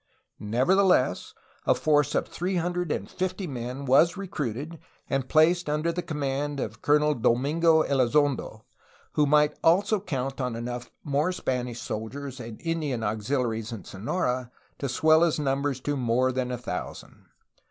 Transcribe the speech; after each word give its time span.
Nevertheless 0.39 1.35
a 1.67 1.75
force 1.75 2.15
of 2.15 2.27
three 2.27 2.55
hundred 2.55 2.91
and 2.91 3.07
fifty 3.07 3.45
men 3.45 3.85
was 3.85 4.17
recruited 4.17 4.79
and 5.07 5.29
placed 5.29 5.69
under 5.69 5.91
the 5.91 6.01
conmiand 6.01 6.59
of 6.59 6.81
Colonel 6.81 7.13
Domingo 7.13 7.83
Elizondo, 7.83 8.63
who 9.11 9.27
might 9.27 9.53
also 9.63 9.99
count 9.99 10.41
on 10.41 10.55
enough 10.55 10.89
more 11.03 11.31
Spanish 11.31 11.79
soldiers 11.81 12.39
and 12.39 12.59
Indian 12.63 13.03
auxiliaries 13.03 13.71
in 13.71 13.83
Sonora 13.83 14.49
to 14.79 14.89
swell 14.89 15.21
his 15.21 15.37
numbers 15.37 15.79
to 15.81 15.95
more 15.95 16.31
than 16.31 16.49
a 16.49 16.57
thousand. 16.57 17.27